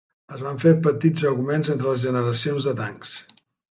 [0.35, 3.19] Es van fer petits augments entre les generacions de tancs.